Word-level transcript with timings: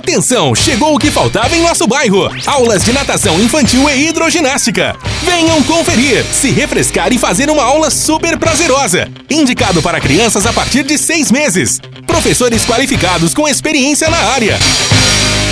Atenção, 0.00 0.54
chegou 0.54 0.94
o 0.94 0.98
que 0.98 1.10
faltava 1.10 1.54
em 1.54 1.60
nosso 1.60 1.86
bairro. 1.86 2.30
Aulas 2.46 2.82
de 2.82 2.90
natação 2.90 3.38
infantil 3.38 3.86
e 3.90 4.08
hidroginástica. 4.08 4.96
Venham 5.22 5.62
conferir, 5.62 6.24
se 6.32 6.50
refrescar 6.50 7.12
e 7.12 7.18
fazer 7.18 7.50
uma 7.50 7.62
aula 7.62 7.90
super 7.90 8.38
prazerosa. 8.38 9.06
Indicado 9.28 9.82
para 9.82 10.00
crianças 10.00 10.46
a 10.46 10.54
partir 10.54 10.84
de 10.84 10.96
seis 10.96 11.30
meses. 11.30 11.80
Professores 12.06 12.64
qualificados 12.64 13.34
com 13.34 13.46
experiência 13.46 14.08
na 14.08 14.16
área. 14.16 14.58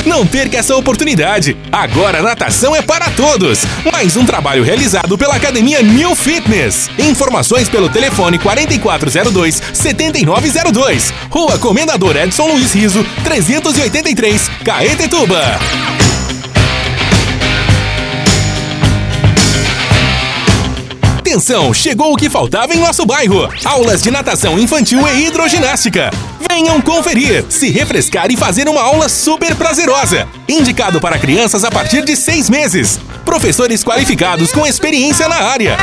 Não 0.06 0.26
perca 0.26 0.58
essa 0.58 0.76
oportunidade. 0.76 1.56
Agora 1.70 2.22
natação 2.22 2.74
é 2.74 2.82
para 2.82 3.10
todos. 3.10 3.64
Mais 3.92 4.16
um 4.16 4.24
trabalho 4.24 4.62
realizado 4.62 5.18
pela 5.18 5.36
Academia 5.36 5.82
New 5.82 6.14
Fitness. 6.14 6.88
Informações 6.98 7.68
pelo 7.68 7.88
telefone 7.88 8.38
4402 8.38 9.62
7902. 9.72 11.12
Rua 11.30 11.58
Comendador 11.58 12.16
Edson 12.16 12.46
Luiz 12.48 12.72
Riso, 12.72 13.04
383, 13.24 14.50
Caetetuba. 14.64 15.58
Atenção, 21.38 21.72
chegou 21.72 22.12
o 22.12 22.16
que 22.16 22.28
faltava 22.28 22.74
em 22.74 22.80
nosso 22.80 23.06
bairro. 23.06 23.48
Aulas 23.64 24.02
de 24.02 24.10
natação 24.10 24.58
infantil 24.58 25.06
e 25.06 25.28
hidroginástica. 25.28 26.10
Venham 26.50 26.80
conferir, 26.80 27.44
se 27.48 27.70
refrescar 27.70 28.28
e 28.28 28.36
fazer 28.36 28.68
uma 28.68 28.80
aula 28.80 29.08
super 29.08 29.54
prazerosa. 29.54 30.26
Indicado 30.48 31.00
para 31.00 31.16
crianças 31.16 31.62
a 31.62 31.70
partir 31.70 32.04
de 32.04 32.16
seis 32.16 32.50
meses. 32.50 32.98
Professores 33.24 33.84
qualificados 33.84 34.50
com 34.50 34.66
experiência 34.66 35.28
na 35.28 35.36
área. 35.36 35.76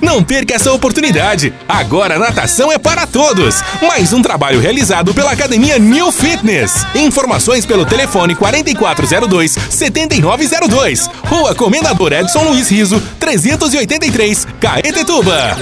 Não 0.00 0.22
perca 0.22 0.54
essa 0.54 0.72
oportunidade. 0.72 1.52
Agora 1.68 2.18
natação 2.18 2.70
é 2.70 2.78
para 2.78 3.06
todos. 3.06 3.60
Mais 3.82 4.12
um 4.12 4.22
trabalho 4.22 4.60
realizado 4.60 5.12
pela 5.12 5.32
Academia 5.32 5.78
New 5.78 6.12
Fitness. 6.12 6.86
Informações 6.94 7.66
pelo 7.66 7.84
telefone 7.84 8.34
4402 8.34 9.58
7902. 9.68 11.10
Rua 11.24 11.54
Comendador 11.54 12.12
Edson 12.12 12.44
Luiz 12.44 12.70
Riso, 12.70 13.02
383, 13.18 14.46
Caetetuba. 14.60 15.56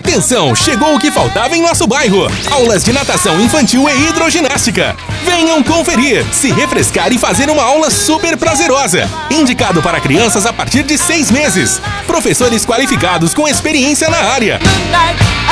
Atenção, 0.00 0.54
chegou 0.54 0.94
o 0.94 0.98
que 0.98 1.10
faltava 1.10 1.56
em 1.56 1.62
nosso 1.62 1.86
bairro. 1.86 2.26
Aulas 2.50 2.82
de 2.82 2.92
natação 2.92 3.38
infantil 3.40 3.86
e 3.88 4.08
hidroginástica. 4.08 4.96
Venham 5.26 5.60
conferir, 5.60 6.24
se 6.32 6.52
refrescar 6.52 7.12
e 7.12 7.18
fazer 7.18 7.50
uma 7.50 7.62
aula 7.62 7.90
super 7.90 8.36
prazerosa. 8.36 9.10
Indicado 9.28 9.82
para 9.82 10.00
crianças 10.00 10.46
a 10.46 10.52
partir 10.52 10.84
de 10.84 10.96
seis 10.96 11.32
meses. 11.32 11.82
Professores 12.06 12.64
qualificados 12.64 13.34
com 13.34 13.48
experiência 13.48 14.08
na 14.08 14.18
área. 14.18 14.60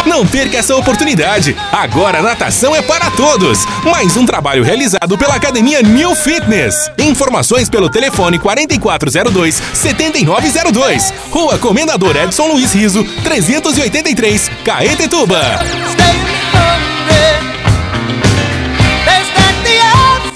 Não 0.06 0.25
perca 0.25 0.58
essa 0.58 0.77
oportunidade. 0.77 1.56
Agora 1.72 2.22
natação 2.22 2.75
é 2.75 2.83
para 2.83 3.11
todos. 3.11 3.66
Mais 3.83 4.16
um 4.16 4.25
trabalho 4.25 4.62
realizado 4.62 5.19
pela 5.19 5.34
Academia 5.34 5.83
New 5.83 6.14
Fitness. 6.14 6.91
Informações 6.97 7.69
pelo 7.69 7.91
telefone 7.91 8.38
4402 8.38 9.61
7902. 9.72 11.12
Rua 11.33 11.59
Comendador 11.59 12.16
Edson 12.16 12.47
Luiz 12.47 12.72
Riso, 12.72 13.03
383, 13.25 14.50
Caetetuba. 14.64 15.41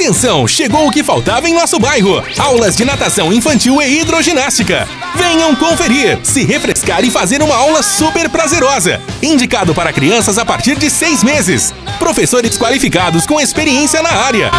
Atenção, 0.09 0.49
chegou 0.49 0.87
o 0.87 0.91
que 0.91 1.05
faltava 1.05 1.51
em 1.51 1.53
nosso 1.53 1.79
bairro. 1.79 2.25
Aulas 2.39 2.75
de 2.75 2.83
natação 2.83 3.31
infantil 3.31 3.83
e 3.83 4.01
hidroginástica. 4.01 4.89
Venham 5.15 5.55
conferir, 5.55 6.19
se 6.23 6.45
refrescar 6.45 7.05
e 7.05 7.11
fazer 7.11 7.43
uma 7.43 7.55
aula 7.55 7.83
super 7.83 8.27
prazerosa. 8.31 9.03
Indicado 9.23 9.75
para 9.75 9.93
crianças 9.93 10.39
a 10.39 10.47
partir 10.47 10.79
de 10.79 10.89
seis 10.89 11.23
meses. 11.23 11.75
Professores 11.99 12.57
qualificados 12.57 13.27
com 13.27 13.39
experiência 13.39 14.01
na 14.01 14.09
área. 14.09 14.51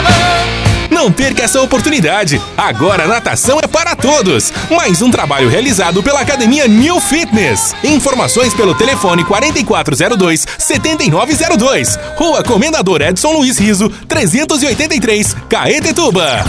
Não 0.91 1.11
perca 1.11 1.43
essa 1.43 1.61
oportunidade. 1.61 2.41
Agora 2.57 3.07
natação 3.07 3.59
é 3.61 3.67
para 3.67 3.95
todos. 3.95 4.51
Mais 4.69 5.01
um 5.01 5.11
trabalho 5.11 5.47
realizado 5.47 6.01
pela 6.01 6.19
Academia 6.19 6.67
New 6.67 6.99
Fitness. 6.99 7.75
Informações 7.83 8.53
pelo 8.53 8.73
telefone 8.73 9.23
4402 9.23 10.45
7902. 10.57 11.99
Rua 12.15 12.43
Comendador 12.43 13.01
Edson 13.01 13.31
Luiz 13.31 13.57
Riso, 13.57 13.89
383, 14.07 15.35
Caetetuba. 15.47 16.43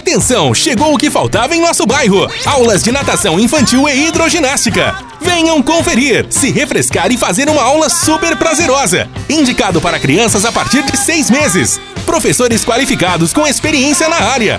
Atenção, 0.00 0.54
chegou 0.54 0.94
o 0.94 0.96
que 0.96 1.10
faltava 1.10 1.56
em 1.56 1.60
nosso 1.60 1.84
bairro. 1.86 2.30
Aulas 2.46 2.84
de 2.84 2.92
natação 2.92 3.40
infantil 3.40 3.88
e 3.88 4.06
hidroginástica. 4.06 4.94
Venham 5.20 5.60
conferir, 5.60 6.26
se 6.30 6.52
refrescar 6.52 7.10
e 7.10 7.18
fazer 7.18 7.48
uma 7.48 7.62
aula 7.62 7.88
super 7.88 8.36
prazerosa. 8.36 9.08
Indicado 9.28 9.80
para 9.80 9.98
crianças 9.98 10.44
a 10.44 10.52
partir 10.52 10.82
de 10.84 10.96
seis 10.96 11.28
meses. 11.30 11.80
Professores 12.06 12.64
qualificados 12.64 13.32
com 13.32 13.44
experiência 13.44 14.08
na 14.08 14.16
área. 14.16 14.58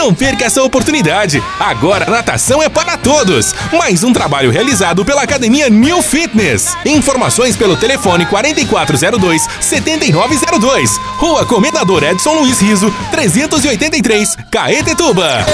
Não 0.00 0.14
perca 0.14 0.46
essa 0.46 0.62
oportunidade. 0.62 1.44
Agora 1.58 2.08
natação 2.10 2.62
é 2.62 2.70
para 2.70 2.96
todos. 2.96 3.54
Mais 3.70 4.02
um 4.02 4.14
trabalho 4.14 4.50
realizado 4.50 5.04
pela 5.04 5.22
Academia 5.22 5.68
New 5.68 6.00
Fitness. 6.00 6.74
Informações 6.86 7.54
pelo 7.54 7.76
telefone 7.76 8.24
4402 8.24 9.46
7902. 9.60 10.96
Rua 11.18 11.44
Comendador 11.44 12.02
Edson 12.02 12.32
Luiz 12.32 12.62
Riso, 12.62 12.90
383, 13.10 14.38
Caetetuba. 14.50 15.44